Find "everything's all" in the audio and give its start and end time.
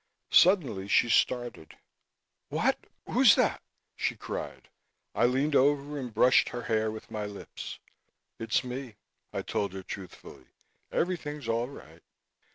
10.91-11.67